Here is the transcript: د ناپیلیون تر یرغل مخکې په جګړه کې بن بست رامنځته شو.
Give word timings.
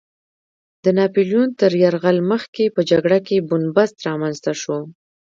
د 0.83 0.85
ناپیلیون 0.97 1.49
تر 1.59 1.71
یرغل 1.83 2.17
مخکې 2.31 2.63
په 2.75 2.81
جګړه 2.89 3.19
کې 3.27 3.45
بن 3.49 3.63
بست 3.75 3.95
رامنځته 4.07 4.51
شو. 4.61 4.77